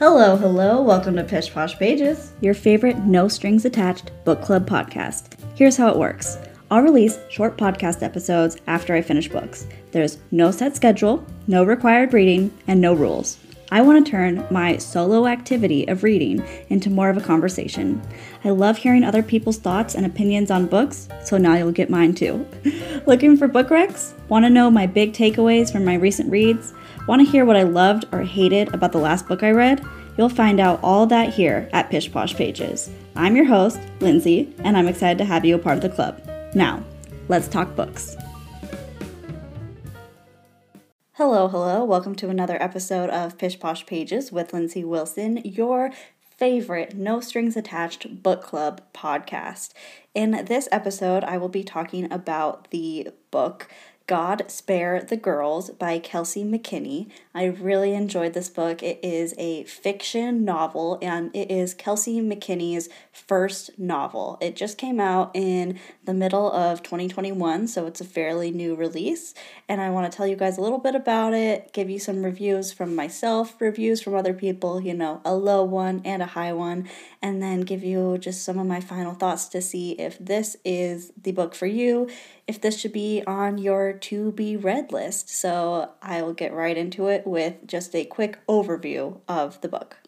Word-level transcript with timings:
Hello, 0.00 0.34
hello, 0.34 0.80
welcome 0.80 1.14
to 1.16 1.24
Pish 1.24 1.52
Posh 1.52 1.76
Pages, 1.76 2.32
your 2.40 2.54
favorite 2.54 2.96
no 3.00 3.28
strings 3.28 3.66
attached 3.66 4.12
book 4.24 4.40
club 4.40 4.66
podcast. 4.66 5.38
Here's 5.54 5.76
how 5.76 5.90
it 5.90 5.98
works 5.98 6.38
I'll 6.70 6.80
release 6.80 7.18
short 7.28 7.58
podcast 7.58 8.02
episodes 8.02 8.56
after 8.66 8.94
I 8.94 9.02
finish 9.02 9.28
books. 9.28 9.66
There's 9.92 10.16
no 10.30 10.52
set 10.52 10.74
schedule, 10.74 11.22
no 11.48 11.64
required 11.64 12.14
reading, 12.14 12.50
and 12.66 12.80
no 12.80 12.94
rules. 12.94 13.36
I 13.70 13.82
want 13.82 14.02
to 14.02 14.10
turn 14.10 14.46
my 14.50 14.78
solo 14.78 15.26
activity 15.26 15.86
of 15.86 16.02
reading 16.02 16.42
into 16.70 16.88
more 16.88 17.10
of 17.10 17.18
a 17.18 17.20
conversation. 17.20 18.00
I 18.42 18.50
love 18.50 18.78
hearing 18.78 19.04
other 19.04 19.22
people's 19.22 19.58
thoughts 19.58 19.94
and 19.94 20.06
opinions 20.06 20.50
on 20.50 20.64
books, 20.64 21.10
so 21.22 21.36
now 21.36 21.56
you'll 21.56 21.72
get 21.72 21.90
mine 21.90 22.14
too. 22.14 22.48
Looking 23.06 23.36
for 23.36 23.48
book 23.48 23.68
recs? 23.68 24.14
Want 24.30 24.46
to 24.46 24.50
know 24.50 24.70
my 24.70 24.86
big 24.86 25.12
takeaways 25.12 25.70
from 25.70 25.84
my 25.84 25.94
recent 25.94 26.30
reads? 26.30 26.72
Want 27.06 27.24
to 27.24 27.30
hear 27.30 27.46
what 27.46 27.56
I 27.56 27.62
loved 27.62 28.04
or 28.12 28.20
hated 28.20 28.74
about 28.74 28.92
the 28.92 28.98
last 28.98 29.26
book 29.26 29.42
I 29.42 29.52
read? 29.52 29.82
You'll 30.18 30.28
find 30.28 30.60
out 30.60 30.80
all 30.82 31.06
that 31.06 31.32
here 31.32 31.68
at 31.72 31.88
Pish 31.88 32.12
Posh 32.12 32.34
Pages. 32.34 32.90
I'm 33.16 33.36
your 33.36 33.46
host, 33.46 33.80
Lindsay, 34.00 34.54
and 34.58 34.76
I'm 34.76 34.86
excited 34.86 35.16
to 35.18 35.24
have 35.24 35.44
you 35.46 35.54
a 35.54 35.58
part 35.58 35.76
of 35.76 35.82
the 35.82 35.88
club. 35.88 36.22
Now, 36.54 36.84
let's 37.28 37.48
talk 37.48 37.74
books. 37.74 38.16
Hello, 41.12 41.48
hello. 41.48 41.84
Welcome 41.84 42.14
to 42.16 42.28
another 42.28 42.62
episode 42.62 43.08
of 43.08 43.38
Pish 43.38 43.58
Posh 43.58 43.86
Pages 43.86 44.30
with 44.30 44.52
Lindsay 44.52 44.84
Wilson, 44.84 45.38
your 45.42 45.92
favorite 46.36 46.96
no 46.96 47.20
strings 47.20 47.56
attached 47.56 48.22
book 48.22 48.42
club 48.42 48.82
podcast. 48.92 49.72
In 50.14 50.44
this 50.46 50.68
episode, 50.70 51.24
I 51.24 51.38
will 51.38 51.48
be 51.48 51.64
talking 51.64 52.12
about 52.12 52.70
the 52.70 53.08
book 53.30 53.68
God 54.10 54.42
Spare 54.48 55.02
the 55.02 55.16
Girls 55.16 55.70
by 55.70 56.00
Kelsey 56.00 56.42
McKinney. 56.42 57.08
I 57.32 57.44
really 57.44 57.94
enjoyed 57.94 58.32
this 58.32 58.48
book. 58.48 58.82
It 58.82 58.98
is 59.04 59.36
a 59.38 59.62
fiction 59.62 60.44
novel 60.44 60.98
and 61.00 61.30
it 61.32 61.48
is 61.48 61.74
Kelsey 61.74 62.20
McKinney's 62.20 62.88
first 63.12 63.78
novel. 63.78 64.36
It 64.40 64.56
just 64.56 64.78
came 64.78 64.98
out 64.98 65.30
in 65.32 65.78
the 66.06 66.12
middle 66.12 66.50
of 66.50 66.82
2021, 66.82 67.68
so 67.68 67.86
it's 67.86 68.00
a 68.00 68.04
fairly 68.04 68.50
new 68.50 68.74
release. 68.74 69.32
And 69.68 69.80
I 69.80 69.90
want 69.90 70.10
to 70.10 70.16
tell 70.16 70.26
you 70.26 70.34
guys 70.34 70.58
a 70.58 70.60
little 70.60 70.78
bit 70.78 70.96
about 70.96 71.32
it, 71.32 71.72
give 71.72 71.88
you 71.88 72.00
some 72.00 72.24
reviews 72.24 72.72
from 72.72 72.96
myself, 72.96 73.60
reviews 73.60 74.02
from 74.02 74.16
other 74.16 74.34
people, 74.34 74.80
you 74.80 74.92
know, 74.92 75.20
a 75.24 75.36
low 75.36 75.62
one 75.62 76.02
and 76.04 76.20
a 76.20 76.26
high 76.26 76.52
one, 76.52 76.88
and 77.22 77.40
then 77.40 77.60
give 77.60 77.84
you 77.84 78.18
just 78.18 78.42
some 78.42 78.58
of 78.58 78.66
my 78.66 78.80
final 78.80 79.14
thoughts 79.14 79.46
to 79.50 79.62
see 79.62 79.92
if 79.92 80.18
this 80.18 80.56
is 80.64 81.12
the 81.22 81.30
book 81.30 81.54
for 81.54 81.66
you 81.66 82.08
if 82.50 82.60
this 82.60 82.80
should 82.80 82.92
be 82.92 83.22
on 83.28 83.58
your 83.58 83.92
to 83.92 84.32
be 84.32 84.56
read 84.56 84.90
list. 84.90 85.30
So 85.30 85.90
I 86.02 86.20
will 86.20 86.34
get 86.34 86.52
right 86.52 86.76
into 86.76 87.06
it 87.06 87.24
with 87.24 87.64
just 87.64 87.94
a 87.94 88.04
quick 88.04 88.44
overview 88.48 89.20
of 89.28 89.60
the 89.60 89.68
book. 89.68 89.98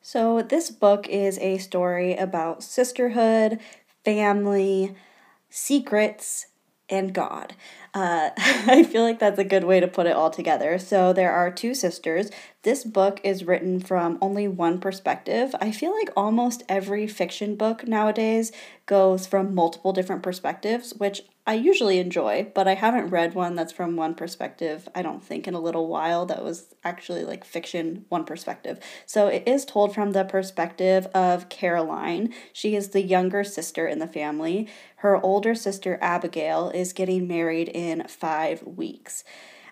So, 0.00 0.42
this 0.42 0.70
book 0.70 1.08
is 1.08 1.38
a 1.38 1.56
story 1.56 2.14
about 2.14 2.62
sisterhood, 2.62 3.58
family, 4.04 4.94
secrets, 5.48 6.46
and 6.88 7.12
God. 7.12 7.54
Uh, 7.92 8.30
I 8.36 8.82
feel 8.82 9.02
like 9.02 9.18
that's 9.18 9.38
a 9.38 9.44
good 9.44 9.64
way 9.64 9.80
to 9.80 9.88
put 9.88 10.06
it 10.06 10.16
all 10.16 10.30
together. 10.30 10.78
So 10.78 11.12
there 11.12 11.32
are 11.32 11.50
two 11.50 11.74
sisters. 11.74 12.30
This 12.62 12.84
book 12.84 13.20
is 13.24 13.44
written 13.44 13.80
from 13.80 14.18
only 14.20 14.48
one 14.48 14.80
perspective. 14.80 15.54
I 15.60 15.70
feel 15.70 15.92
like 15.92 16.10
almost 16.16 16.62
every 16.68 17.06
fiction 17.06 17.56
book 17.56 17.86
nowadays 17.86 18.52
goes 18.86 19.26
from 19.26 19.54
multiple 19.54 19.92
different 19.92 20.22
perspectives, 20.22 20.94
which 20.94 21.22
I 21.46 21.54
usually 21.54 21.98
enjoy, 21.98 22.50
but 22.54 22.66
I 22.66 22.74
haven't 22.74 23.10
read 23.10 23.34
one 23.34 23.54
that's 23.54 23.72
from 23.72 23.96
one 23.96 24.14
perspective, 24.14 24.88
I 24.94 25.02
don't 25.02 25.22
think, 25.22 25.46
in 25.46 25.52
a 25.52 25.60
little 25.60 25.88
while 25.88 26.24
that 26.26 26.42
was 26.42 26.74
actually 26.82 27.22
like 27.22 27.44
fiction, 27.44 28.06
one 28.08 28.24
perspective. 28.24 28.78
So 29.04 29.26
it 29.26 29.42
is 29.46 29.66
told 29.66 29.94
from 29.94 30.12
the 30.12 30.24
perspective 30.24 31.06
of 31.08 31.50
Caroline. 31.50 32.32
She 32.54 32.74
is 32.74 32.90
the 32.90 33.02
younger 33.02 33.44
sister 33.44 33.86
in 33.86 33.98
the 33.98 34.06
family. 34.06 34.68
Her 34.96 35.22
older 35.22 35.54
sister, 35.54 35.98
Abigail, 36.00 36.70
is 36.70 36.94
getting 36.94 37.28
married 37.28 37.68
in 37.68 38.08
five 38.08 38.62
weeks. 38.62 39.22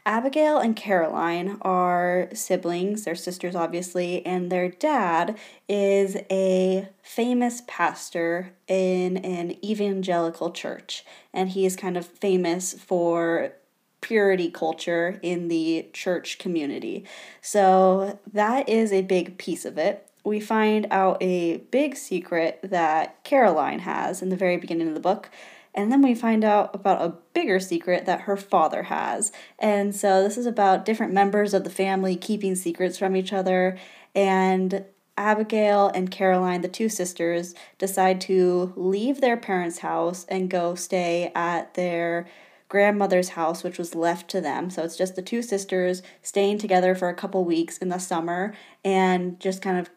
Abigail 0.05 0.59
and 0.59 0.75
Caroline 0.75 1.59
are 1.63 2.29
siblings, 2.35 3.05
they're 3.05 3.15
sisters 3.15 3.55
obviously, 3.55 4.25
and 4.27 4.51
their 4.51 4.69
dad 4.69 5.39
is 5.69 6.17
a 6.29 6.89
famous 7.03 7.63
pastor 7.69 8.53
in 8.67 9.19
an 9.19 9.65
evangelical 9.65 10.51
church. 10.51 11.05
And 11.33 11.51
he 11.51 11.65
is 11.65 11.77
kind 11.77 11.97
of 11.97 12.05
famous 12.05 12.73
for 12.73 13.53
purity 14.01 14.51
culture 14.51 15.21
in 15.23 15.47
the 15.47 15.89
church 15.93 16.39
community. 16.39 17.05
So 17.41 18.19
that 18.33 18.69
is 18.69 18.93
a 18.93 19.03
big 19.03 19.39
piece 19.39 19.65
of 19.65 19.79
it. 19.79 20.09
We 20.25 20.41
find 20.41 20.87
out 20.91 21.19
a 21.21 21.59
big 21.71 21.97
secret 21.97 22.59
that 22.65 23.23
Caroline 23.23 23.81
has 23.81 24.21
in 24.21 24.29
the 24.29 24.37
very 24.37 24.57
beginning 24.57 24.89
of 24.89 24.95
the 24.95 25.01
book 25.01 25.31
and 25.75 25.91
then 25.91 26.03
we 26.03 26.15
find 26.15 26.45
out 26.45 26.75
about 26.75 27.03
a 27.03 27.15
bigger 27.33 27.59
secret 27.59 28.05
that 28.07 28.23
her 28.23 28.37
father 28.37 28.85
has. 28.85 29.33
And 29.59 29.95
so 29.95 30.23
this 30.23 30.37
is 30.37 30.47
about 30.47 30.85
different 30.85 31.13
members 31.13 31.55
of 31.55 31.65
the 31.65 31.71
family 31.71 32.17
keeping 32.17 32.55
secrets 32.55 32.99
from 32.99 33.17
each 33.17 33.33
other. 33.33 33.79
And 34.15 34.85
Abigail 35.17 35.89
and 35.95 36.11
Caroline, 36.11 36.61
the 36.61 36.69
two 36.69 36.89
sisters, 36.89 37.55
decide 37.79 38.21
to 38.23 38.73
leave 38.77 39.21
their 39.21 39.37
parents' 39.37 39.79
house 39.79 40.27
and 40.29 40.51
go 40.51 40.75
stay 40.75 41.33
at 41.35 41.75
their 41.75 42.27
grandmother's 42.69 43.31
house, 43.31 43.63
which 43.63 43.79
was 43.79 43.95
left 43.95 44.29
to 44.31 44.41
them. 44.41 44.71
So 44.71 44.83
it's 44.83 44.97
just 44.97 45.15
the 45.15 45.23
two 45.23 45.43
sisters 45.43 46.03
staying 46.23 46.59
together 46.59 46.95
for 46.95 47.09
a 47.09 47.15
couple 47.15 47.45
weeks 47.45 47.77
in 47.79 47.91
the 47.91 47.99
summer 47.99 48.55
and 48.83 49.39
just 49.39 49.61
kind 49.61 49.79
of 49.79 49.91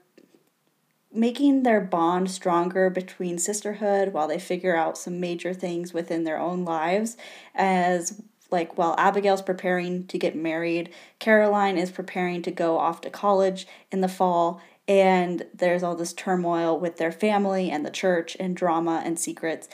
making 1.16 1.64
their 1.64 1.82
bond 1.82 2.30
stronger 2.30 2.90
between 2.90 3.38
sisterhood 3.38 4.14
while 4.14 4.28
they 4.28 4.40
figure 4.40 4.76
out 4.76 4.98
some 4.98 5.20
major 5.20 5.54
things 5.54 5.94
within 5.94 6.24
their 6.24 6.40
own 6.40 6.66
lives 6.66 7.18
as 7.54 8.22
like 8.52 8.78
while 8.78 8.96
Abigail's 8.98 9.42
preparing 9.42 10.06
to 10.08 10.18
get 10.18 10.36
married, 10.36 10.90
Caroline 11.20 11.78
is 11.78 11.92
preparing 11.92 12.42
to 12.44 12.52
go 12.52 12.78
off 12.78 13.02
to 13.02 13.10
college 13.10 13.68
in 13.92 14.02
the 14.02 14.08
fall 14.08 14.62
and 14.88 15.46
there's 15.54 15.82
all 15.82 15.96
this 15.96 16.14
turmoil 16.14 16.80
with 16.80 16.98
their 16.98 17.12
family 17.12 17.72
and 17.72 17.86
the 17.86 17.92
church 17.92 18.38
and 18.40 18.56
drama 18.56 19.02
and 19.04 19.20
secrets. 19.20 19.68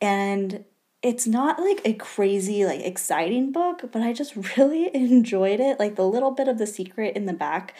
And 0.00 0.64
it's 1.02 1.26
not 1.26 1.60
like 1.60 1.82
a 1.84 1.92
crazy 1.92 2.64
like 2.64 2.80
exciting 2.80 3.52
book 3.52 3.82
but 3.92 4.00
i 4.00 4.10
just 4.14 4.34
really 4.56 4.94
enjoyed 4.94 5.60
it. 5.60 5.78
Like 5.78 5.96
the 5.96 6.06
little 6.08 6.30
bit 6.30 6.48
of 6.48 6.58
the 6.58 6.66
secret 6.66 7.14
in 7.14 7.26
the 7.26 7.32
back 7.34 7.74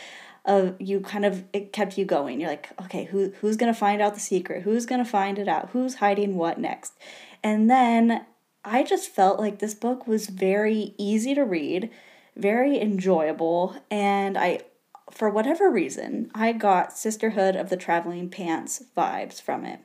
of 0.44 0.77
you 0.78 1.00
kind 1.00 1.25
of 1.25 1.44
it 1.53 1.72
kept 1.72 1.97
you 1.97 2.05
going. 2.05 2.41
You're 2.41 2.50
like, 2.50 2.71
okay, 2.82 3.05
who 3.05 3.32
who's 3.41 3.56
gonna 3.56 3.75
find 3.75 4.03
out 4.03 4.15
the 4.15 4.21
secret? 4.21 4.62
Who's 4.62 4.87
gonna 4.87 5.05
find 5.05 5.38
it 5.38 5.49
out? 5.49 5.71
Who's 5.71 5.97
hiding 5.97 6.37
what 6.37 6.59
next? 6.59 6.93
And 7.43 7.71
then 7.71 8.27
I 8.65 8.83
just 8.83 9.10
felt 9.10 9.38
like 9.38 9.59
this 9.59 9.75
book 9.75 10.06
was 10.06 10.27
very 10.28 10.94
easy 10.99 11.34
to 11.34 11.44
read, 11.44 11.91
very 12.37 12.81
enjoyable, 12.81 13.77
and 13.91 14.37
I 14.37 14.60
for 15.10 15.31
whatever 15.31 15.71
reason, 15.71 16.31
I 16.34 16.53
got 16.53 16.97
Sisterhood 16.97 17.56
of 17.56 17.71
the 17.71 17.77
Traveling 17.77 18.28
Pants 18.28 18.83
vibes 18.97 19.41
from 19.41 19.65
it. 19.65 19.81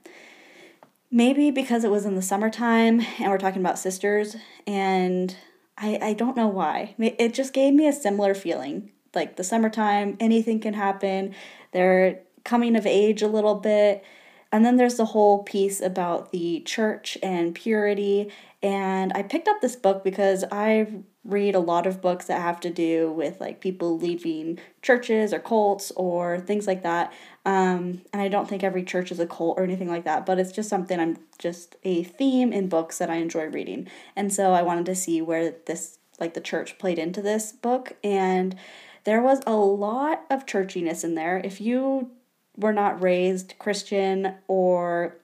Maybe 1.12 1.52
because 1.52 1.84
it 1.84 1.92
was 1.92 2.06
in 2.06 2.16
the 2.16 2.22
summertime 2.22 3.02
and 3.20 3.30
we're 3.30 3.38
talking 3.38 3.62
about 3.62 3.80
sisters, 3.80 4.36
and 4.68 5.36
I, 5.78 6.00
I 6.02 6.14
don't 6.14 6.38
know 6.38 6.48
why. 6.48 6.96
It 7.00 7.34
just 7.34 7.54
gave 7.54 7.74
me 7.74 7.88
a 7.88 7.94
similar 7.94 8.34
feeling 8.34 8.92
like 9.14 9.36
the 9.36 9.44
summertime, 9.44 10.18
anything 10.20 10.60
can 10.60 10.74
happen. 10.74 11.36
They're 11.72 12.20
coming 12.44 12.76
of 12.76 12.86
age 12.86 13.22
a 13.22 13.28
little 13.28 13.56
bit. 13.56 14.04
And 14.52 14.66
then 14.66 14.78
there's 14.78 14.98
the 14.98 15.06
whole 15.06 15.44
piece 15.44 15.80
about 15.80 16.32
the 16.32 16.62
church 16.62 17.18
and 17.22 17.54
purity. 17.54 18.32
And 18.64 19.14
I 19.14 19.22
picked 19.22 19.48
up 19.48 19.62
this 19.62 19.76
book 19.76 20.04
because 20.04 20.44
I 20.52 20.88
read 21.24 21.54
a 21.54 21.60
lot 21.60 21.86
of 21.86 22.02
books 22.02 22.26
that 22.26 22.42
have 22.42 22.60
to 22.62 22.70
do 22.70 23.12
with 23.12 23.40
like 23.40 23.62
people 23.62 23.98
leaving 23.98 24.58
churches 24.82 25.34
or 25.34 25.40
cults 25.40 25.92
or 25.96 26.40
things 26.40 26.66
like 26.66 26.82
that. 26.82 27.14
Um, 27.46 28.02
and 28.12 28.22
I 28.22 28.28
don't 28.28 28.50
think 28.50 28.64
every 28.64 28.84
church 28.84 29.12
is 29.12 29.20
a 29.20 29.28
cult 29.28 29.58
or 29.58 29.64
anything 29.64 29.90
like 29.90 30.06
that, 30.06 30.26
but 30.26 30.40
it's 30.40 30.52
just 30.52 30.70
something 30.70 31.00
I'm 31.00 31.18
just 31.38 31.76
a 31.84 32.04
theme 32.04 32.52
in 32.52 32.70
books 32.70 32.98
that 32.98 33.10
I 33.10 33.16
enjoy 33.16 33.46
reading. 33.46 33.88
And 34.16 34.34
so 34.34 34.54
I 34.54 34.64
wanted 34.64 34.86
to 34.88 34.96
see 34.96 35.22
where 35.22 35.54
this, 35.68 36.00
like 36.20 36.34
the 36.34 36.42
church 36.42 36.80
played 36.80 36.98
into 36.98 37.22
this 37.22 37.52
book. 37.52 37.98
And 38.04 38.56
there 39.04 39.22
was 39.22 39.42
a 39.46 39.56
lot 39.56 40.26
of 40.30 40.46
churchiness 40.46 41.04
in 41.04 41.16
there. 41.16 41.42
If 41.44 41.62
you 41.62 42.12
were 42.58 42.74
not 42.74 43.02
raised 43.02 43.58
Christian 43.58 44.36
or 44.48 45.16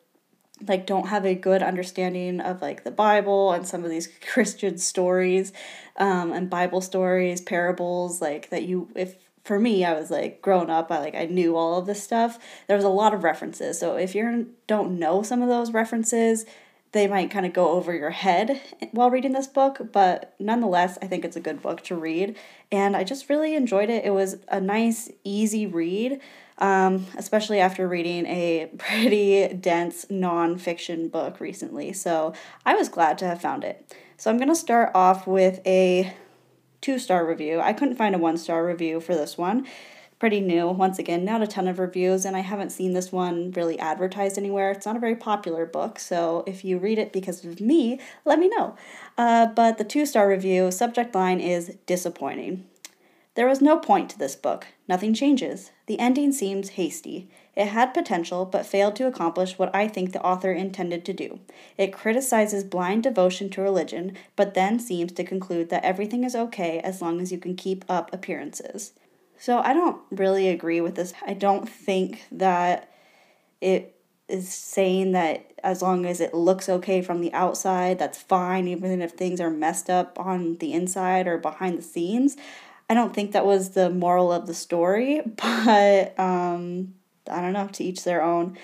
like 0.68 0.86
don't 0.86 1.08
have 1.08 1.26
a 1.26 1.36
good 1.36 1.62
understanding 1.62 2.40
of 2.40 2.62
like 2.62 2.84
the 2.84 2.92
Bible 2.92 3.52
and 3.52 3.68
some 3.68 3.84
of 3.84 3.90
these 3.90 4.10
Christian 4.34 4.78
stories 4.78 5.52
um, 5.98 6.32
and 6.32 6.50
Bible 6.50 6.82
stories, 6.82 7.42
parables, 7.42 8.22
like 8.22 8.50
that 8.50 8.64
you 8.64 8.90
if 8.96 9.16
for 9.44 9.60
me 9.60 9.86
I 9.86 9.94
was 9.94 10.10
like 10.10 10.42
grown 10.42 10.70
up, 10.70 10.92
I 10.92 11.00
like 11.00 11.16
I 11.16 11.26
knew 11.26 11.56
all 11.56 11.78
of 11.78 11.86
this 11.86 12.02
stuff. 12.02 12.40
There 12.68 12.78
was 12.78 12.86
a 12.86 12.90
lot 12.90 13.14
of 13.14 13.24
references. 13.24 13.80
So 13.80 13.98
if 13.98 14.16
you 14.16 14.48
don't 14.68 14.98
know 14.98 15.22
some 15.22 15.42
of 15.42 15.50
those 15.50 15.72
references, 15.72 16.46
they 16.96 17.08
might 17.08 17.30
kind 17.30 17.46
of 17.46 17.52
go 17.52 17.72
over 17.72 17.94
your 17.94 18.12
head 18.12 18.62
while 18.92 19.12
reading 19.12 19.34
this 19.34 19.48
book, 19.48 19.92
but 19.92 20.34
nonetheless, 20.40 20.98
I 21.02 21.08
think 21.08 21.26
it's 21.26 21.36
a 21.36 21.42
good 21.42 21.62
book 21.62 21.82
to 21.84 21.96
read. 21.98 22.38
And 22.72 22.96
I 22.96 23.04
just 23.04 23.30
really 23.30 23.54
enjoyed 23.54 23.90
it. 23.90 24.06
It 24.06 24.12
was 24.12 24.38
a 24.48 24.62
nice, 24.62 25.12
easy 25.26 25.68
read, 25.68 26.22
um, 26.58 27.06
especially 27.18 27.60
after 27.60 27.86
reading 27.86 28.26
a 28.28 28.72
pretty 28.78 29.50
dense 29.56 30.06
nonfiction 30.06 31.12
book 31.12 31.42
recently. 31.42 31.92
So 31.92 32.34
I 32.66 32.76
was 32.76 32.88
glad 32.88 33.18
to 33.18 33.26
have 33.26 33.42
found 33.42 33.66
it. 33.66 33.94
So 34.16 34.32
I'm 34.32 34.38
going 34.38 34.48
to 34.48 34.56
start 34.56 34.92
off 34.96 35.28
with 35.28 35.60
a 35.68 36.16
two 36.80 36.98
star 36.98 37.28
review. 37.28 37.60
I 37.60 37.74
couldn't 37.74 37.98
find 37.98 38.16
a 38.16 38.20
one 38.20 38.38
star 38.38 38.66
review 38.66 39.02
for 39.02 39.16
this 39.16 39.38
one 39.38 39.68
pretty 40.20 40.40
new. 40.40 40.68
Once 40.68 41.00
again, 41.00 41.26
not 41.26 41.42
a 41.42 41.48
ton 41.48 41.68
of 41.68 41.80
reviews, 41.80 42.26
and 42.26 42.36
I 42.36 42.40
haven't 42.40 42.72
seen 42.72 42.94
this 42.94 43.12
one 43.12 43.52
really 43.52 43.78
advertised 43.80 44.38
anywhere. 44.38 44.72
It's 44.72 44.86
not 44.86 44.96
a 44.96 45.00
very 45.00 45.16
popular 45.16 45.66
book, 45.66 46.00
so 46.00 46.44
if 46.48 46.64
you 46.64 46.78
read 46.78 46.98
it 46.98 47.12
because 47.12 47.44
of 47.44 47.60
me, 47.60 48.00
let 48.24 48.40
me 48.40 48.50
know. 48.50 48.76
Uh, 49.18 49.48
but 49.48 49.78
the 49.78 49.84
two 49.84 50.06
star 50.06 50.28
review 50.28 50.72
subject 50.72 51.14
line 51.14 51.40
is 51.40 51.76
disappointing. 51.86 52.66
There 53.36 53.48
was 53.48 53.62
no 53.62 53.78
point 53.78 54.10
to 54.12 54.18
this 54.18 54.36
book. 54.36 54.68
Nothing 54.88 55.14
changes. 55.14 55.72
The 55.88 56.00
ending 56.00 56.32
seems 56.32 56.70
hasty. 56.70 57.30
It 57.54 57.68
had 57.68 57.94
potential, 57.94 58.46
but 58.46 58.66
failed 58.66 58.96
to 58.98 59.08
accomplish 59.08 59.60
what 59.60 59.76
I 59.76 59.90
think 59.90 60.14
the 60.14 60.22
author 60.22 60.54
intended 60.54 61.04
to 61.06 61.14
do. 61.14 61.40
It 61.78 61.92
criticizes 61.92 62.64
blind 62.64 63.04
devotion 63.04 63.50
to 63.52 63.62
religion, 63.62 64.16
but 64.38 64.54
then 64.54 64.80
seems 64.80 65.12
to 65.14 65.24
conclude 65.26 65.70
that 65.70 65.84
everything 65.84 66.24
is 66.24 66.36
okay 66.36 66.80
as 66.80 67.02
long 67.02 67.20
as 67.20 67.34
you 67.34 67.38
can 67.38 67.56
keep 67.56 67.84
up 67.90 68.14
appearances. 68.14 68.94
So 69.46 69.60
I 69.60 69.76
don't 69.76 70.02
really 70.10 70.50
agree 70.50 70.82
with 70.82 70.96
this. 70.96 71.14
I 71.24 71.36
don't 71.36 71.70
think 71.70 72.24
that 72.32 72.92
it 73.62 73.96
is 74.28 74.52
saying 74.52 75.12
that 75.12 75.52
as 75.64 75.84
long 75.84 76.08
as 76.08 76.20
it 76.20 76.34
looks 76.34 76.68
okay 76.68 77.04
from 77.04 77.22
the 77.22 77.32
outside, 77.32 78.00
that's 78.00 78.20
fine, 78.20 78.68
even 78.68 79.04
if 79.04 79.12
things 79.12 79.40
are 79.40 79.52
messed 79.52 79.88
up 79.88 80.20
on 80.20 80.56
the 80.56 80.74
inside 80.74 81.28
or 81.28 81.38
behind 81.38 81.78
the 81.78 81.84
scenes. 81.84 82.38
I 82.90 82.96
don't 82.96 83.14
think 83.14 83.34
that 83.34 83.46
was 83.46 83.70
the 83.76 83.92
moral 83.92 84.32
of 84.34 84.48
the 84.48 84.56
story, 84.56 85.22
but 85.36 86.20
um, 86.20 86.96
I 87.30 87.40
don't 87.40 87.54
know, 87.54 87.68
to 87.68 87.84
each 87.84 88.04
their 88.04 88.24
own. 88.24 88.58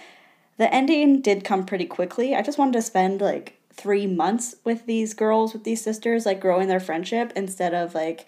The 0.58 0.74
ending 0.74 1.22
did 1.22 1.44
come 1.44 1.64
pretty 1.64 1.86
quickly. 1.86 2.34
I 2.34 2.42
just 2.42 2.58
wanted 2.58 2.74
to 2.74 2.82
spend 2.82 3.22
like 3.22 3.60
three 3.72 4.08
months 4.08 4.56
with 4.64 4.88
these 4.88 5.14
girls, 5.14 5.54
with 5.54 5.64
these 5.64 5.84
sisters, 5.84 6.26
like 6.26 6.40
growing 6.40 6.70
their 6.70 6.80
friendship 6.80 7.34
instead 7.36 7.76
of 7.76 7.94
like 7.94 8.28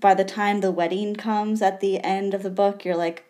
by 0.00 0.14
the 0.14 0.24
time 0.24 0.60
the 0.60 0.70
wedding 0.70 1.14
comes 1.16 1.62
at 1.62 1.80
the 1.80 2.00
end 2.00 2.34
of 2.34 2.42
the 2.42 2.50
book, 2.50 2.84
you're 2.84 2.96
like, 2.96 3.24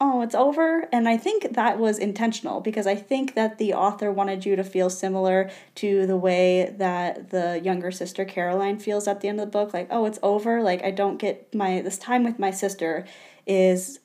oh, 0.00 0.22
it's 0.22 0.34
over. 0.34 0.88
And 0.92 1.08
I 1.08 1.16
think 1.16 1.54
that 1.54 1.78
was 1.78 1.98
intentional 1.98 2.60
because 2.60 2.86
I 2.86 2.94
think 2.94 3.34
that 3.34 3.58
the 3.58 3.74
author 3.74 4.12
wanted 4.12 4.46
you 4.46 4.54
to 4.54 4.62
feel 4.62 4.90
similar 4.90 5.50
to 5.76 6.06
the 6.06 6.16
way 6.16 6.74
that 6.78 7.30
the 7.30 7.60
younger 7.62 7.90
sister 7.90 8.24
Caroline 8.24 8.78
feels 8.78 9.08
at 9.08 9.20
the 9.20 9.28
end 9.28 9.40
of 9.40 9.46
the 9.46 9.50
book. 9.50 9.74
Like, 9.74 9.88
oh, 9.90 10.04
it's 10.04 10.20
over. 10.22 10.62
Like, 10.62 10.84
I 10.84 10.92
don't 10.92 11.18
get 11.18 11.52
my, 11.52 11.80
this 11.82 11.98
time 11.98 12.22
with 12.22 12.38
my 12.38 12.52
sister 12.52 13.06
is 13.46 13.98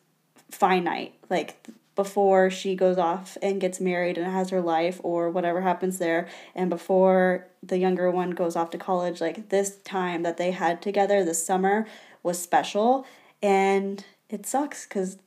finite. 0.49 1.13
Like, 1.29 1.63
before 1.95 2.49
she 2.49 2.75
goes 2.75 2.97
off 2.97 3.37
and 3.41 3.61
gets 3.61 3.79
married 3.79 4.17
and 4.17 4.31
has 4.31 4.49
her 4.49 4.61
life 4.61 4.99
or 5.03 5.29
whatever 5.29 5.61
happens 5.61 5.99
there 5.99 6.27
and 6.55 6.69
before 6.69 7.47
the 7.61 7.77
younger 7.77 8.09
one 8.09 8.31
goes 8.31 8.55
off 8.55 8.71
to 8.71 8.77
college 8.77 9.21
like 9.21 9.49
this 9.49 9.77
time 9.77 10.23
that 10.23 10.37
they 10.37 10.51
had 10.51 10.81
together 10.81 11.23
this 11.23 11.45
summer 11.45 11.85
was 12.23 12.41
special 12.41 13.05
and 13.41 14.05
it 14.29 14.45
sucks 14.45 14.85
cuz 14.85 15.17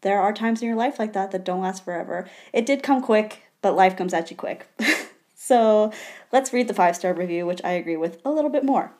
there 0.00 0.20
are 0.20 0.32
times 0.32 0.62
in 0.62 0.68
your 0.68 0.76
life 0.76 0.98
like 0.98 1.12
that 1.12 1.30
that 1.32 1.44
don't 1.44 1.60
last 1.60 1.84
forever. 1.84 2.28
It 2.52 2.66
did 2.66 2.82
come 2.82 3.02
quick, 3.02 3.42
but 3.62 3.74
life 3.74 3.96
comes 3.96 4.14
at 4.14 4.30
you 4.30 4.36
quick. 4.36 4.68
so, 5.34 5.92
let's 6.32 6.52
read 6.52 6.68
the 6.68 6.74
5-star 6.74 7.14
review 7.14 7.46
which 7.46 7.60
I 7.64 7.70
agree 7.70 7.96
with 7.96 8.20
a 8.24 8.30
little 8.30 8.50
bit 8.50 8.64
more. 8.64 8.92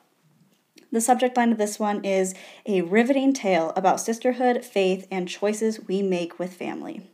The 0.91 1.01
subject 1.01 1.37
line 1.37 1.51
of 1.51 1.57
this 1.57 1.79
one 1.79 2.03
is 2.03 2.33
a 2.65 2.81
riveting 2.81 3.33
tale 3.33 3.73
about 3.75 4.01
sisterhood, 4.01 4.65
faith, 4.65 5.07
and 5.11 5.27
choices 5.27 5.87
we 5.87 6.01
make 6.01 6.39
with 6.39 6.53
family. 6.53 7.09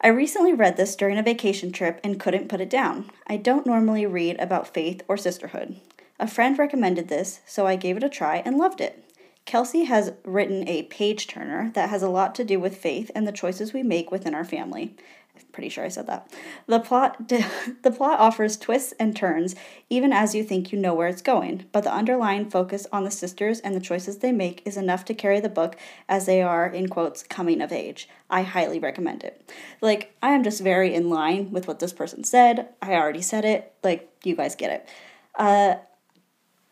I 0.00 0.08
recently 0.08 0.52
read 0.52 0.76
this 0.76 0.94
during 0.94 1.18
a 1.18 1.22
vacation 1.24 1.72
trip 1.72 2.00
and 2.04 2.20
couldn't 2.20 2.48
put 2.48 2.60
it 2.60 2.70
down. 2.70 3.10
I 3.26 3.36
don't 3.36 3.66
normally 3.66 4.06
read 4.06 4.38
about 4.38 4.72
faith 4.72 5.02
or 5.08 5.16
sisterhood. 5.16 5.80
A 6.20 6.28
friend 6.28 6.56
recommended 6.56 7.08
this, 7.08 7.40
so 7.46 7.66
I 7.66 7.74
gave 7.74 7.96
it 7.96 8.04
a 8.04 8.08
try 8.08 8.42
and 8.44 8.56
loved 8.56 8.80
it. 8.80 9.04
Kelsey 9.44 9.84
has 9.84 10.12
written 10.24 10.68
a 10.68 10.84
page 10.84 11.26
turner 11.26 11.72
that 11.74 11.88
has 11.88 12.02
a 12.02 12.08
lot 12.08 12.34
to 12.36 12.44
do 12.44 12.60
with 12.60 12.76
faith 12.76 13.10
and 13.14 13.26
the 13.26 13.32
choices 13.32 13.72
we 13.72 13.82
make 13.82 14.10
within 14.12 14.34
our 14.34 14.44
family 14.44 14.94
pretty 15.44 15.68
sure 15.68 15.84
I 15.84 15.88
said 15.88 16.06
that. 16.06 16.32
The 16.66 16.80
plot 16.80 17.28
the 17.82 17.90
plot 17.90 18.18
offers 18.18 18.56
twists 18.56 18.92
and 18.98 19.16
turns 19.16 19.54
even 19.90 20.12
as 20.12 20.34
you 20.34 20.44
think 20.44 20.72
you 20.72 20.78
know 20.78 20.94
where 20.94 21.08
it's 21.08 21.22
going, 21.22 21.66
but 21.72 21.84
the 21.84 21.92
underlying 21.92 22.50
focus 22.50 22.86
on 22.92 23.04
the 23.04 23.10
sisters 23.10 23.60
and 23.60 23.74
the 23.74 23.80
choices 23.80 24.18
they 24.18 24.32
make 24.32 24.62
is 24.64 24.76
enough 24.76 25.04
to 25.06 25.14
carry 25.14 25.40
the 25.40 25.48
book 25.48 25.76
as 26.08 26.26
they 26.26 26.42
are 26.42 26.66
in 26.66 26.88
quotes 26.88 27.22
coming 27.22 27.60
of 27.60 27.72
age. 27.72 28.08
I 28.30 28.42
highly 28.42 28.78
recommend 28.78 29.24
it. 29.24 29.50
Like 29.80 30.14
I 30.22 30.30
am 30.30 30.44
just 30.44 30.62
very 30.62 30.94
in 30.94 31.10
line 31.10 31.50
with 31.50 31.66
what 31.66 31.78
this 31.78 31.92
person 31.92 32.24
said. 32.24 32.68
I 32.82 32.94
already 32.94 33.22
said 33.22 33.44
it. 33.44 33.72
Like 33.82 34.10
you 34.24 34.36
guys 34.36 34.54
get 34.54 34.70
it. 34.70 34.88
Uh 35.34 35.76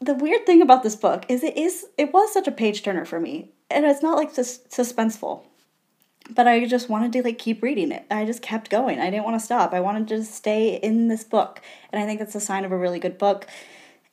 the 0.01 0.15
weird 0.15 0.45
thing 0.45 0.61
about 0.61 0.83
this 0.83 0.97
book 0.97 1.25
is 1.29 1.43
it 1.43 1.57
is 1.57 1.87
it 1.97 2.13
was 2.13 2.33
such 2.33 2.47
a 2.47 2.53
page 2.53 2.83
turner 2.83 3.05
for 3.05 3.19
me 3.19 3.51
and 3.71 3.85
it's 3.85 4.03
not 4.03 4.17
like 4.17 4.31
sus- 4.31 4.59
suspenseful 4.69 5.45
but 6.31 6.49
I 6.49 6.65
just 6.67 6.89
wanted 6.89 7.13
to 7.13 7.23
like 7.23 7.39
keep 7.39 7.63
reading 7.63 7.93
it. 7.93 8.05
I 8.11 8.25
just 8.25 8.43
kept 8.43 8.71
going. 8.71 8.99
I 8.99 9.11
didn't 9.11 9.25
want 9.25 9.39
to 9.39 9.45
stop. 9.45 9.73
I 9.73 9.81
wanted 9.81 10.09
to 10.09 10.25
stay 10.25 10.77
in 10.77 11.09
this 11.09 11.25
book. 11.25 11.61
And 11.93 12.03
I 12.03 12.07
think 12.07 12.19
that's 12.19 12.35
a 12.35 12.41
sign 12.41 12.65
of 12.65 12.73
a 12.73 12.77
really 12.77 12.99
good 12.99 13.19
book. 13.19 13.47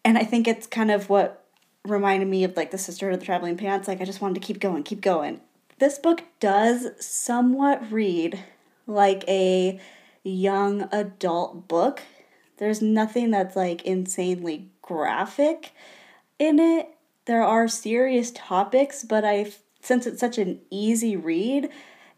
And 0.05 0.17
I 0.17 0.23
think 0.23 0.47
it's 0.47 0.67
kind 0.67 0.91
of 0.91 1.09
what 1.09 1.45
reminded 1.85 2.27
me 2.27 2.43
of 2.43 2.55
like 2.55 2.71
the 2.71 2.77
Sisterhood 2.77 3.15
of 3.15 3.19
the 3.19 3.25
Traveling 3.25 3.57
Pants. 3.57 3.87
Like 3.87 4.01
I 4.01 4.05
just 4.05 4.21
wanted 4.21 4.35
to 4.35 4.45
keep 4.45 4.59
going, 4.59 4.83
keep 4.83 5.01
going. 5.01 5.41
This 5.79 5.97
book 5.97 6.23
does 6.39 6.87
somewhat 7.03 7.91
read 7.91 8.39
like 8.85 9.23
a 9.27 9.79
young 10.23 10.87
adult 10.91 11.67
book. 11.67 12.03
There's 12.57 12.81
nothing 12.81 13.31
that's 13.31 13.55
like 13.55 13.81
insanely 13.83 14.69
graphic 14.81 15.71
in 16.37 16.59
it. 16.59 16.89
There 17.25 17.43
are 17.43 17.67
serious 17.67 18.31
topics, 18.31 19.03
but 19.03 19.25
I 19.25 19.51
since 19.81 20.07
it's 20.07 20.19
such 20.19 20.37
an 20.37 20.61
easy 20.69 21.17
read, 21.17 21.69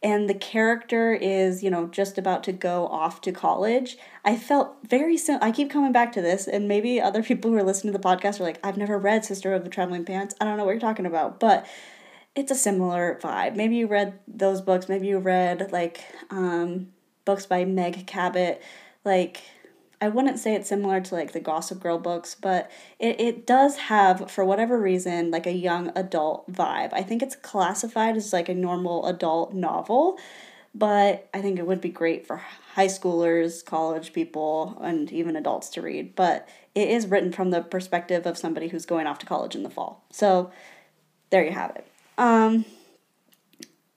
and 0.05 0.29
the 0.29 0.35
character 0.35 1.13
is, 1.15 1.63
you 1.63 1.71
know, 1.71 1.87
just 1.87 2.19
about 2.19 2.43
to 2.43 2.51
go 2.51 2.85
off 2.89 3.21
to 3.21 3.31
college. 3.31 3.97
I 4.23 4.37
felt 4.37 4.75
very 4.87 5.17
sim- 5.17 5.39
I 5.41 5.51
keep 5.51 5.71
coming 5.71 5.91
back 5.91 6.11
to 6.11 6.21
this, 6.21 6.47
and 6.47 6.67
maybe 6.67 7.01
other 7.01 7.23
people 7.29 7.49
who 7.49 7.57
are 7.57 7.63
listening 7.63 7.91
to 7.91 7.97
the 7.97 8.07
podcast 8.07 8.39
are 8.39 8.43
like, 8.43 8.59
I've 8.63 8.77
never 8.77 8.99
read 8.99 9.25
Sister 9.25 9.55
of 9.55 9.63
the 9.63 9.69
Traveling 9.69 10.05
Pants. 10.05 10.35
I 10.39 10.45
don't 10.45 10.57
know 10.57 10.63
what 10.63 10.73
you're 10.73 10.79
talking 10.79 11.07
about, 11.07 11.39
but 11.39 11.65
it's 12.35 12.51
a 12.51 12.55
similar 12.55 13.19
vibe. 13.19 13.55
Maybe 13.55 13.77
you 13.77 13.87
read 13.87 14.19
those 14.27 14.61
books. 14.61 14.87
Maybe 14.87 15.07
you 15.07 15.17
read 15.17 15.71
like 15.71 16.01
um, 16.29 16.89
books 17.25 17.47
by 17.47 17.65
Meg 17.65 18.05
Cabot, 18.05 18.61
like 19.03 19.41
I 20.05 20.09
wouldn't 20.09 20.37
say 20.37 20.53
it's 20.53 20.69
similar 20.69 21.01
to 21.01 21.15
like 21.15 21.31
the 21.31 21.39
Gossip 21.39 21.79
Girl 21.79 21.97
books, 21.97 22.35
but 22.39 22.69
it, 22.99 23.19
it 23.19 23.47
does 23.47 23.75
have, 23.77 24.29
for 24.29 24.45
whatever 24.45 24.79
reason, 24.79 25.31
like 25.31 25.47
a 25.47 25.51
young 25.51 25.91
adult 25.95 26.51
vibe. 26.51 26.93
I 26.93 27.01
think 27.01 27.23
it's 27.23 27.35
classified 27.35 28.15
as 28.15 28.31
like 28.31 28.47
a 28.47 28.53
normal 28.53 29.07
adult 29.07 29.55
novel, 29.55 30.19
but 30.75 31.27
I 31.33 31.41
think 31.41 31.57
it 31.57 31.65
would 31.65 31.81
be 31.81 31.89
great 31.89 32.27
for 32.27 32.37
high 32.75 32.85
schoolers, 32.85 33.65
college 33.65 34.13
people, 34.13 34.77
and 34.79 35.11
even 35.11 35.35
adults 35.35 35.69
to 35.69 35.81
read. 35.81 36.15
But 36.15 36.47
it 36.75 36.87
is 36.87 37.07
written 37.07 37.31
from 37.31 37.49
the 37.49 37.63
perspective 37.63 38.27
of 38.27 38.37
somebody 38.37 38.67
who's 38.67 38.85
going 38.85 39.07
off 39.07 39.17
to 39.19 39.25
college 39.25 39.55
in 39.55 39.63
the 39.63 39.71
fall. 39.71 40.05
So 40.11 40.51
there 41.31 41.43
you 41.43 41.51
have 41.51 41.75
it. 41.75 41.87
Um, 42.19 42.65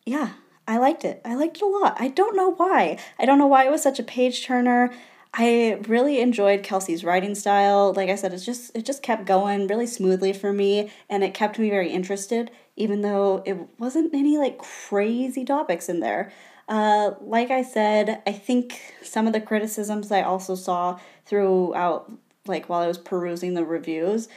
yeah, 0.06 0.30
I 0.66 0.78
liked 0.78 1.04
it. 1.04 1.20
I 1.22 1.34
liked 1.34 1.58
it 1.58 1.64
a 1.64 1.66
lot. 1.66 1.98
I 2.00 2.08
don't 2.08 2.34
know 2.34 2.54
why. 2.54 2.98
I 3.18 3.26
don't 3.26 3.38
know 3.38 3.46
why 3.46 3.66
it 3.66 3.70
was 3.70 3.82
such 3.82 3.98
a 3.98 4.02
page 4.02 4.46
turner. 4.46 4.90
I 5.34 5.78
really 5.86 6.20
enjoyed 6.20 6.62
Kelsey's 6.62 7.04
writing 7.04 7.34
style. 7.34 7.92
Like 7.94 8.08
I 8.08 8.14
said, 8.16 8.32
it's 8.32 8.44
just 8.44 8.74
it 8.74 8.84
just 8.84 9.02
kept 9.02 9.24
going 9.26 9.66
really 9.66 9.86
smoothly 9.86 10.32
for 10.32 10.52
me 10.52 10.90
and 11.08 11.22
it 11.22 11.34
kept 11.34 11.58
me 11.58 11.70
very 11.70 11.90
interested 11.90 12.50
even 12.76 13.02
though 13.02 13.42
it 13.44 13.56
wasn't 13.78 14.14
any 14.14 14.38
like 14.38 14.58
crazy 14.58 15.44
topics 15.44 15.88
in 15.88 16.00
there. 16.00 16.32
Uh, 16.68 17.12
like 17.20 17.50
I 17.50 17.62
said, 17.62 18.22
I 18.26 18.32
think 18.32 18.80
some 19.02 19.26
of 19.26 19.32
the 19.32 19.40
criticisms 19.40 20.12
I 20.12 20.22
also 20.22 20.54
saw 20.54 20.98
throughout 21.26 22.10
like 22.46 22.68
while 22.68 22.80
I 22.80 22.86
was 22.86 22.98
perusing 22.98 23.54
the 23.54 23.64
reviews 23.64 24.28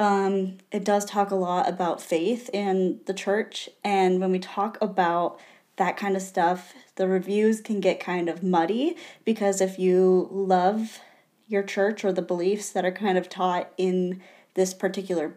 um, 0.00 0.56
it 0.72 0.82
does 0.82 1.04
talk 1.04 1.30
a 1.30 1.34
lot 1.36 1.68
about 1.68 2.00
faith 2.00 2.48
in 2.54 3.00
the 3.04 3.12
church 3.12 3.68
and 3.84 4.18
when 4.18 4.32
we 4.32 4.38
talk 4.38 4.78
about 4.80 5.38
that 5.80 5.96
kind 5.96 6.14
of 6.14 6.20
stuff, 6.20 6.74
the 6.96 7.08
reviews 7.08 7.62
can 7.62 7.80
get 7.80 7.98
kind 7.98 8.28
of 8.28 8.42
muddy 8.42 8.94
because 9.24 9.62
if 9.62 9.78
you 9.78 10.28
love 10.30 11.00
your 11.48 11.62
church 11.62 12.04
or 12.04 12.12
the 12.12 12.20
beliefs 12.20 12.68
that 12.68 12.84
are 12.84 12.92
kind 12.92 13.16
of 13.16 13.30
taught 13.30 13.72
in 13.78 14.20
this 14.52 14.74
particular 14.74 15.34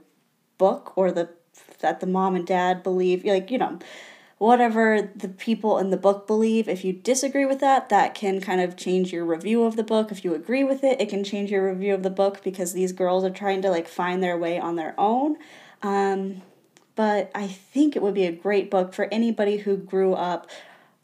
book 0.57 0.91
or 0.97 1.13
the 1.13 1.29
that 1.79 2.01
the 2.01 2.05
mom 2.05 2.35
and 2.35 2.45
dad 2.45 2.83
believe 2.83 3.23
like 3.23 3.49
you 3.49 3.57
know 3.57 3.79
whatever 4.37 5.09
the 5.15 5.29
people 5.29 5.77
in 5.77 5.91
the 5.91 5.97
book 5.97 6.27
believe. 6.27 6.67
If 6.67 6.83
you 6.83 6.91
disagree 6.91 7.45
with 7.45 7.61
that, 7.61 7.87
that 7.87 8.13
can 8.13 8.41
kind 8.41 8.59
of 8.59 8.75
change 8.75 9.13
your 9.13 9.23
review 9.23 9.63
of 9.63 9.77
the 9.77 9.83
book. 9.83 10.11
If 10.11 10.25
you 10.25 10.33
agree 10.33 10.65
with 10.65 10.83
it, 10.83 10.99
it 10.99 11.07
can 11.07 11.23
change 11.23 11.51
your 11.51 11.69
review 11.69 11.93
of 11.93 12.03
the 12.03 12.09
book 12.09 12.43
because 12.43 12.73
these 12.73 12.91
girls 12.91 13.23
are 13.23 13.29
trying 13.29 13.61
to 13.61 13.69
like 13.69 13.87
find 13.87 14.21
their 14.21 14.37
way 14.37 14.59
on 14.59 14.75
their 14.75 14.93
own. 14.97 15.37
Um, 15.81 16.41
but 16.95 17.31
I 17.33 17.47
think 17.47 17.95
it 17.95 18.01
would 18.01 18.13
be 18.13 18.25
a 18.25 18.31
great 18.31 18.69
book 18.69 18.93
for 18.93 19.07
anybody 19.11 19.57
who 19.57 19.77
grew 19.77 20.13
up 20.13 20.49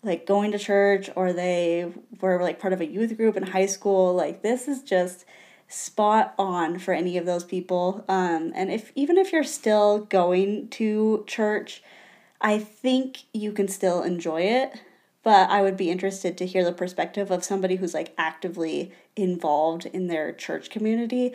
like 0.03 0.25
going 0.25 0.51
to 0.51 0.59
church 0.59 1.09
or 1.15 1.33
they 1.33 1.91
were 2.21 2.41
like 2.41 2.59
part 2.59 2.73
of 2.73 2.81
a 2.81 2.85
youth 2.85 3.17
group 3.17 3.35
in 3.35 3.43
high 3.43 3.65
school. 3.65 4.13
Like 4.13 4.41
this 4.41 4.67
is 4.67 4.81
just 4.81 5.25
spot 5.67 6.33
on 6.37 6.79
for 6.79 6.93
any 6.93 7.17
of 7.17 7.25
those 7.25 7.43
people. 7.43 8.03
Um, 8.07 8.51
and 8.55 8.71
if 8.71 8.91
even 8.95 9.17
if 9.17 9.31
you're 9.31 9.43
still 9.43 9.99
going 9.99 10.69
to 10.69 11.23
church, 11.27 11.83
I 12.41 12.59
think 12.59 13.23
you 13.33 13.51
can 13.51 13.67
still 13.67 14.01
enjoy 14.01 14.41
it. 14.41 14.81
But 15.21 15.49
I 15.49 15.61
would 15.61 15.75
be 15.75 15.91
interested 15.91 16.37
to 16.37 16.45
hear 16.45 16.63
the 16.63 16.71
perspective 16.71 17.29
of 17.29 17.43
somebody 17.43 17.75
who's 17.75 17.93
like 17.93 18.13
actively 18.17 18.93
involved 19.17 19.85
in 19.85 20.07
their 20.07 20.31
church 20.31 20.69
community. 20.69 21.33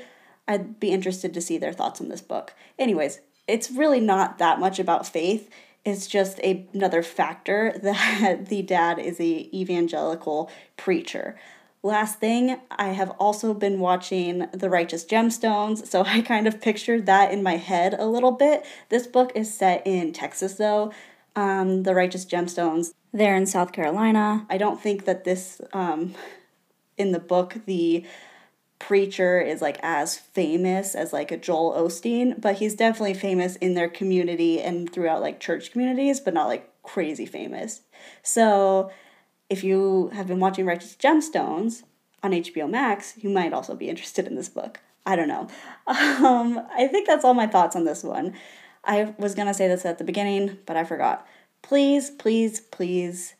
I'd 0.49 0.81
be 0.81 0.91
interested 0.91 1.35
to 1.35 1.41
see 1.41 1.59
their 1.59 1.73
thoughts 1.73 2.01
on 2.01 2.09
this 2.09 2.23
book. 2.23 2.55
Anyways, 2.79 3.21
it's 3.47 3.71
really 3.71 4.01
not 4.01 4.39
that 4.39 4.59
much 4.61 4.79
about 4.79 5.07
faith. 5.07 5.51
It's 5.85 6.07
just 6.07 6.39
a, 6.41 6.67
another 6.73 7.03
factor 7.03 7.79
that 7.83 8.47
the 8.49 8.63
dad 8.63 8.99
is 8.99 9.21
a 9.21 9.49
evangelical 9.57 10.51
preacher. 10.77 11.37
Last 11.83 12.19
thing, 12.19 12.59
I 12.71 12.89
have 12.89 13.11
also 13.19 13.53
been 13.53 13.79
watching 13.79 14.49
The 14.53 14.71
Righteous 14.71 15.05
Gemstones, 15.05 15.87
so 15.87 16.03
I 16.07 16.23
kind 16.23 16.47
of 16.47 16.61
pictured 16.61 17.05
that 17.07 17.31
in 17.31 17.43
my 17.43 17.57
head 17.57 17.95
a 17.95 18.07
little 18.07 18.33
bit. 18.33 18.65
This 18.89 19.07
book 19.07 19.33
is 19.35 19.53
set 19.53 19.87
in 19.87 20.13
Texas, 20.13 20.55
though. 20.55 20.93
Um, 21.37 21.83
the 21.83 21.95
Righteous 21.95 22.25
Gemstones, 22.25 22.95
they're 23.13 23.37
in 23.37 23.45
South 23.45 23.73
Carolina. 23.73 24.47
I 24.49 24.57
don't 24.57 24.81
think 24.81 25.05
that 25.05 25.25
this, 25.25 25.61
um, 25.73 26.15
in 26.97 27.13
the 27.13 27.19
book, 27.19 27.57
the 27.67 28.07
preacher 28.87 29.41
is 29.41 29.63
like 29.63 29.79
as 29.83 30.19
famous 30.19 30.95
as 30.95 31.11
like 31.11 31.33
a 31.33 31.39
Joel 31.39 31.73
Osteen, 31.73 32.39
but 32.39 32.57
he's 32.57 32.75
definitely 32.75 33.15
famous 33.15 33.57
in 33.57 33.73
their 33.73 33.89
community 33.89 34.61
and 34.61 34.93
throughout 34.93 35.23
like 35.23 35.41
church 35.41 35.73
communities, 35.73 36.21
but 36.21 36.35
not 36.35 36.49
like 36.49 36.71
crazy 36.83 37.25
famous. 37.25 37.81
So 38.23 38.91
if 39.49 39.65
you 39.65 40.11
have 40.13 40.27
been 40.27 40.39
watching 40.39 40.67
Righteous 40.67 40.97
Gemstones 40.97 41.85
on 42.23 42.33
HBO 42.33 42.69
Max, 42.69 43.15
you 43.17 43.31
might 43.31 43.55
also 43.55 43.75
be 43.75 43.89
interested 43.89 44.27
in 44.27 44.35
this 44.35 44.51
book. 44.51 44.81
I 45.07 45.17
don't 45.17 45.29
know. 45.29 45.49
Um, 45.87 46.67
I 46.75 46.87
think 46.87 47.07
that's 47.07 47.25
all 47.25 47.35
my 47.35 47.47
thoughts 47.47 47.77
on 47.77 47.85
this 47.85 48.03
one. 48.03 48.35
I 48.85 49.15
was 49.19 49.35
gonna 49.35 49.55
say 49.55 49.69
this 49.69 49.85
at 49.87 49.99
the 49.99 50.05
beginning, 50.05 50.59
but 50.67 50.77
I 50.77 50.85
forgot. 50.85 51.27
Please, 51.63 52.11
please, 52.11 52.61
please 52.61 53.35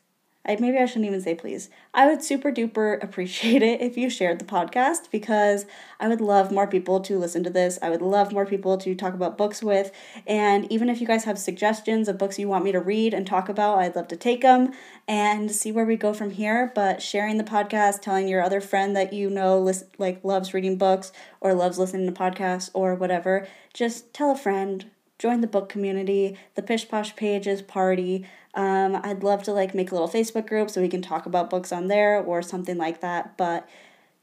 I, 0.45 0.57
maybe 0.59 0.77
I 0.77 0.85
shouldn't 0.85 1.05
even 1.05 1.21
say 1.21 1.35
please. 1.35 1.69
I 1.93 2.07
would 2.07 2.23
super 2.23 2.51
duper 2.51 3.01
appreciate 3.03 3.63
it 3.63 3.81
if 3.81 3.97
you 3.97 4.09
shared 4.09 4.39
the 4.39 4.45
podcast 4.45 5.09
because 5.11 5.65
I 5.99 6.07
would 6.07 6.21
love 6.21 6.51
more 6.51 6.67
people 6.67 6.99
to 7.01 7.17
listen 7.17 7.43
to 7.43 7.49
this. 7.49 7.79
I 7.81 7.89
would 7.89 8.01
love 8.01 8.31
more 8.31 8.45
people 8.45 8.77
to 8.77 8.95
talk 8.95 9.13
about 9.13 9.37
books 9.37 9.63
with. 9.63 9.91
And 10.27 10.71
even 10.71 10.89
if 10.89 11.01
you 11.01 11.07
guys 11.07 11.23
have 11.23 11.39
suggestions 11.39 12.07
of 12.07 12.17
books 12.17 12.37
you 12.37 12.47
want 12.47 12.65
me 12.65 12.71
to 12.71 12.79
read 12.79 13.13
and 13.13 13.25
talk 13.25 13.49
about, 13.49 13.79
I'd 13.79 13.95
love 13.95 14.07
to 14.09 14.17
take 14.17 14.41
them 14.41 14.73
and 15.07 15.51
see 15.51 15.71
where 15.71 15.85
we 15.85 15.95
go 15.95 16.13
from 16.13 16.31
here. 16.31 16.71
But 16.75 17.01
sharing 17.01 17.37
the 17.37 17.43
podcast, 17.43 18.01
telling 18.01 18.27
your 18.27 18.43
other 18.43 18.61
friend 18.61 18.95
that 18.95 19.13
you 19.13 19.29
know 19.29 19.59
list, 19.59 19.85
like 19.97 20.23
loves 20.23 20.53
reading 20.53 20.77
books 20.77 21.11
or 21.41 21.53
loves 21.53 21.79
listening 21.79 22.11
to 22.11 22.19
podcasts 22.19 22.69
or 22.73 22.95
whatever, 22.95 23.47
just 23.73 24.13
tell 24.13 24.31
a 24.31 24.37
friend, 24.37 24.89
join 25.19 25.41
the 25.41 25.47
book 25.47 25.69
community, 25.69 26.37
the 26.55 26.61
Pish 26.61 26.87
Posh 26.87 27.15
Pages 27.15 27.61
party. 27.61 28.25
Um, 28.55 28.99
I'd 29.03 29.23
love 29.23 29.43
to 29.43 29.51
like 29.51 29.75
make 29.75 29.91
a 29.91 29.93
little 29.93 30.09
Facebook 30.09 30.47
group 30.47 30.69
so 30.69 30.81
we 30.81 30.87
can 30.87 31.01
talk 31.01 31.25
about 31.25 31.49
books 31.49 31.71
on 31.71 31.87
there 31.87 32.19
or 32.19 32.41
something 32.41 32.77
like 32.77 33.01
that. 33.01 33.37
But 33.37 33.67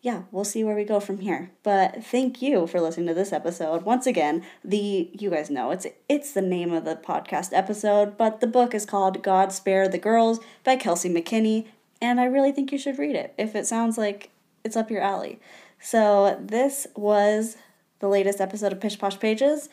yeah, 0.01 0.23
we'll 0.33 0.45
see 0.45 0.65
where 0.65 0.75
we 0.75 0.85
go 0.85 0.99
from 0.99 1.19
here. 1.19 1.53
But 1.63 2.05
thank 2.05 2.43
you 2.43 2.67
for 2.67 2.81
listening 2.81 3.07
to 3.07 3.15
this 3.15 3.33
episode. 3.33 3.83
Once 3.83 4.07
again, 4.07 4.45
the 4.65 5.11
you 5.13 5.31
guys 5.31 5.49
know 5.49 5.71
it's 5.71 5.87
it's 6.09 6.33
the 6.33 6.43
name 6.43 6.73
of 6.73 6.85
the 6.85 6.97
podcast 6.97 7.51
episode, 7.53 8.17
but 8.17 8.41
the 8.41 8.49
book 8.49 8.75
is 8.75 8.85
called 8.85 9.23
God 9.23 9.53
Spare 9.53 9.89
the 9.89 9.99
Girls 9.99 10.41
by 10.65 10.75
Kelsey 10.77 11.09
McKinney, 11.09 11.67
and 12.01 12.19
I 12.19 12.25
really 12.25 12.51
think 12.51 12.73
you 12.73 12.79
should 12.79 12.99
read 12.99 13.15
it 13.15 13.33
if 13.39 13.55
it 13.55 13.67
sounds 13.67 13.97
like 13.97 14.31
it's 14.65 14.77
up 14.77 14.91
your 14.91 15.03
alley. 15.03 15.39
So 15.79 16.37
this 16.41 16.87
was 16.97 17.57
the 18.01 18.09
latest 18.09 18.41
episode 18.41 18.73
of 18.73 18.81
Pish 18.81 18.99
Posh 18.99 19.19
Pages. 19.21 19.69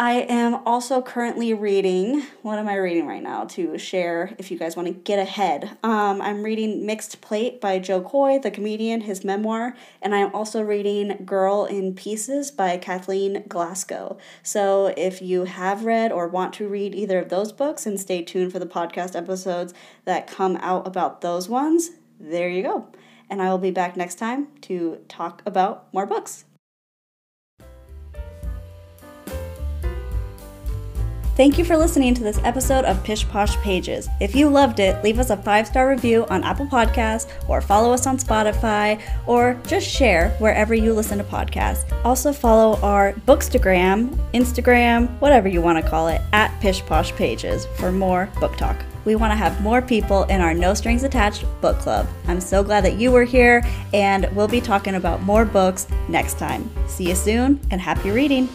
I 0.00 0.20
am 0.28 0.64
also 0.64 1.02
currently 1.02 1.52
reading, 1.52 2.22
what 2.42 2.60
am 2.60 2.68
I 2.68 2.76
reading 2.76 3.08
right 3.08 3.22
now 3.22 3.46
to 3.46 3.76
share 3.78 4.32
if 4.38 4.48
you 4.48 4.56
guys 4.56 4.76
want 4.76 4.86
to 4.86 4.94
get 4.94 5.18
ahead? 5.18 5.76
Um, 5.82 6.22
I'm 6.22 6.44
reading 6.44 6.86
Mixed 6.86 7.20
Plate 7.20 7.60
by 7.60 7.80
Jo 7.80 8.00
Koy, 8.00 8.38
the 8.38 8.52
comedian, 8.52 9.00
his 9.00 9.24
memoir, 9.24 9.74
and 10.00 10.14
I'm 10.14 10.32
also 10.32 10.62
reading 10.62 11.24
Girl 11.24 11.64
in 11.64 11.96
Pieces 11.96 12.52
by 12.52 12.76
Kathleen 12.76 13.42
Glasgow. 13.48 14.18
So 14.44 14.94
if 14.96 15.20
you 15.20 15.46
have 15.46 15.84
read 15.84 16.12
or 16.12 16.28
want 16.28 16.52
to 16.54 16.68
read 16.68 16.94
either 16.94 17.18
of 17.18 17.28
those 17.28 17.50
books 17.50 17.84
and 17.84 17.98
stay 17.98 18.22
tuned 18.22 18.52
for 18.52 18.60
the 18.60 18.66
podcast 18.66 19.16
episodes 19.16 19.74
that 20.04 20.28
come 20.28 20.58
out 20.60 20.86
about 20.86 21.22
those 21.22 21.48
ones, 21.48 21.90
there 22.20 22.48
you 22.48 22.62
go. 22.62 22.86
And 23.28 23.42
I 23.42 23.50
will 23.50 23.58
be 23.58 23.72
back 23.72 23.96
next 23.96 24.14
time 24.14 24.46
to 24.60 25.00
talk 25.08 25.42
about 25.44 25.92
more 25.92 26.06
books. 26.06 26.44
Thank 31.38 31.56
you 31.56 31.64
for 31.64 31.76
listening 31.76 32.14
to 32.14 32.24
this 32.24 32.40
episode 32.42 32.84
of 32.84 33.04
Pish 33.04 33.24
Posh 33.28 33.56
Pages. 33.58 34.08
If 34.18 34.34
you 34.34 34.48
loved 34.48 34.80
it, 34.80 35.04
leave 35.04 35.20
us 35.20 35.30
a 35.30 35.36
five 35.36 35.68
star 35.68 35.88
review 35.88 36.26
on 36.30 36.42
Apple 36.42 36.66
Podcasts 36.66 37.30
or 37.48 37.60
follow 37.60 37.92
us 37.92 38.08
on 38.08 38.18
Spotify 38.18 39.00
or 39.24 39.54
just 39.64 39.88
share 39.88 40.30
wherever 40.40 40.74
you 40.74 40.92
listen 40.92 41.16
to 41.18 41.22
podcasts. 41.22 41.84
Also, 42.04 42.32
follow 42.32 42.80
our 42.80 43.12
Bookstagram, 43.12 44.16
Instagram, 44.32 45.08
whatever 45.20 45.46
you 45.46 45.62
want 45.62 45.80
to 45.80 45.88
call 45.88 46.08
it, 46.08 46.20
at 46.32 46.50
Pish 46.60 46.84
Posh 46.86 47.12
Pages 47.12 47.66
for 47.76 47.92
more 47.92 48.28
book 48.40 48.56
talk. 48.56 48.76
We 49.04 49.14
want 49.14 49.30
to 49.30 49.36
have 49.36 49.60
more 49.60 49.80
people 49.80 50.24
in 50.24 50.40
our 50.40 50.54
No 50.54 50.74
Strings 50.74 51.04
Attached 51.04 51.44
book 51.60 51.78
club. 51.78 52.08
I'm 52.26 52.40
so 52.40 52.64
glad 52.64 52.84
that 52.84 52.98
you 52.98 53.12
were 53.12 53.22
here, 53.22 53.62
and 53.94 54.28
we'll 54.34 54.48
be 54.48 54.60
talking 54.60 54.96
about 54.96 55.22
more 55.22 55.44
books 55.44 55.86
next 56.08 56.36
time. 56.36 56.68
See 56.88 57.08
you 57.08 57.14
soon 57.14 57.60
and 57.70 57.80
happy 57.80 58.10
reading! 58.10 58.48